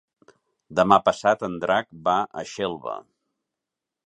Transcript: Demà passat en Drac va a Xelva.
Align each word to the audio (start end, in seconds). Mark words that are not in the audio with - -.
Demà 0.79 0.97
passat 1.09 1.45
en 1.49 1.59
Drac 1.67 1.93
va 2.09 2.17
a 2.43 2.45
Xelva. 2.55 2.97